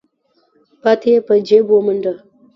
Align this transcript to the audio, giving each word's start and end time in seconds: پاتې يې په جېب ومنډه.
پاتې 0.81 1.09
يې 1.13 1.19
په 1.27 1.33
جېب 1.47 1.65
ومنډه. 1.71 2.13